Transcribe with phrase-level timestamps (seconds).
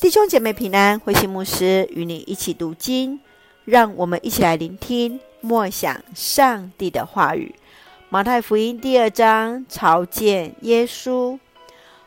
[0.00, 3.18] 弟兄姐妹平安，慧馨牧师与你一起读经，
[3.64, 7.52] 让我们一起来聆听默想上帝的话语。
[8.08, 11.36] 马太福音第二章，朝见耶稣。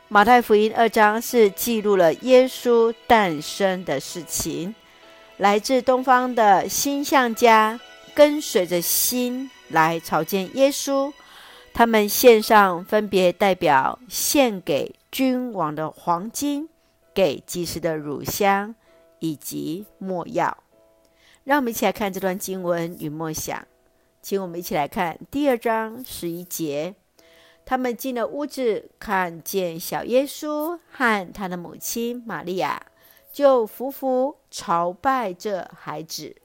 [0.08, 4.74] 马太福音二章是记录了耶稣诞生的事情。
[5.36, 7.78] 来自东方的星象家
[8.16, 11.12] 跟随着星来朝见耶稣，
[11.74, 16.70] 他们献上分别代表献给君王的黄金。
[17.14, 18.76] 给祭司的乳香
[19.20, 20.58] 以及没药，
[21.44, 23.68] 让我们一起来看这段经文与默想。
[24.22, 26.96] 请我们一起来看第二章十一节。
[27.64, 32.86] 他们进了屋子，看见小耶稣和他的母亲玛利亚，
[33.32, 36.36] 就俯伏朝拜这孩子，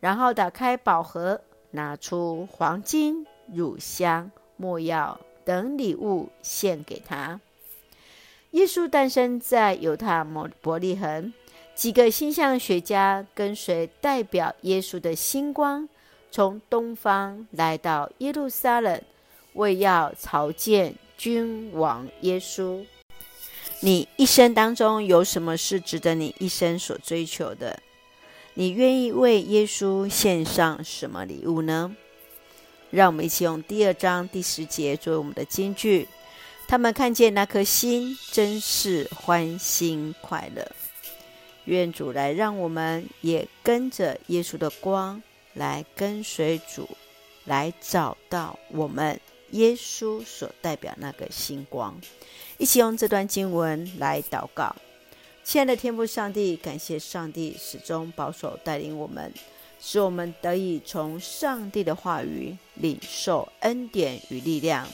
[0.00, 1.40] 然后打开宝盒，
[1.70, 7.40] 拿出黄金、乳香、没药等礼物献给他。
[8.56, 11.30] 耶稣诞生在犹太摩伯利恒，
[11.74, 15.86] 几个星象学家跟随代表耶稣的星光，
[16.30, 18.98] 从东方来到耶路撒冷，
[19.52, 22.82] 为要朝见君王耶稣。
[23.80, 27.78] 你一生当中有什么是值得你一生所追求的？
[28.54, 31.94] 你愿意为耶稣献上什么礼物呢？
[32.88, 36.08] 让我们一起用第二章第十节作为我们的金句。
[36.68, 40.68] 他们看见那颗星，真是欢欣快乐。
[41.66, 45.22] 愿主来让我们也跟着耶稣的光
[45.54, 46.88] 来跟随主，
[47.44, 49.20] 来找到我们
[49.52, 51.98] 耶稣所代表那个星光。
[52.58, 54.74] 一起用这段经文来祷告。
[55.44, 59.32] 亲爱的天父上帝，感谢上帝始终保守带领我们，
[59.80, 64.88] 使我们得以从上帝的话语领受恩典与力量。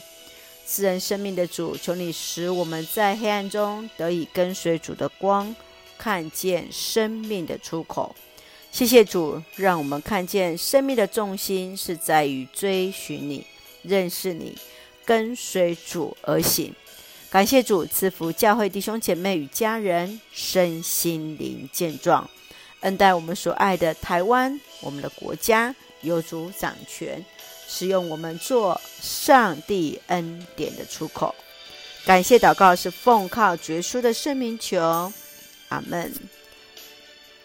[0.64, 5.54] 赐人生命的主，求你使我们在黑暗中得以跟随主的光，
[5.98, 8.14] 看见生命的出口。
[8.70, 13.46] 谢谢主，让我们看见生命的重心是在于追寻你、
[13.82, 14.56] 认识你、
[15.04, 16.74] 跟随主而行。
[17.28, 22.28] 感谢主赐福教会弟兄姐妹与家人身心灵健壮，
[22.80, 27.22] 恩待我们所爱的台湾，我们的国家有主掌权。
[27.74, 31.34] 使用我们做上帝恩典的出口，
[32.04, 35.10] 感谢祷告是奉靠绝书的圣名求，
[35.70, 36.12] 阿门。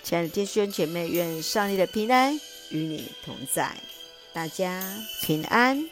[0.04, 2.38] 亲爱的弟兄姐妹，愿上帝的平安
[2.70, 3.72] 与你同在，
[4.34, 4.84] 大家
[5.22, 5.90] 平安。